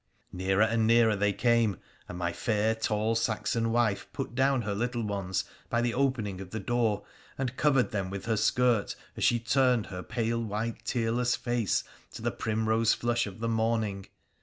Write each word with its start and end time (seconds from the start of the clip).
Nearer 0.33 0.63
and 0.63 0.87
nearer 0.87 1.15
they 1.15 1.31
came, 1.31 1.77
and 2.09 2.17
my 2.17 2.33
fair, 2.33 2.73
tall 2.73 3.13
Saxon 3.13 3.71
wife 3.71 4.07
put 4.13 4.33
down 4.33 4.63
her 4.63 4.73
little 4.73 5.03
ones 5.05 5.43
by 5.69 5.79
the 5.79 5.93
opening 5.93 6.41
of 6.41 6.49
the 6.49 6.59
door 6.59 7.05
and 7.37 7.55
covered 7.55 7.91
them 7.91 8.09
with 8.09 8.25
her 8.25 8.35
skirt 8.37 8.95
as 9.15 9.23
she 9.23 9.39
turned 9.39 9.85
her 9.85 10.01
pale, 10.01 10.41
white, 10.43 10.83
tearless 10.85 11.35
face 11.35 11.83
to 12.13 12.23
the 12.23 12.31
primrose 12.31 12.95
flush 12.95 13.27
of 13.27 13.41
the 13.41 13.47
morning. 13.47 14.07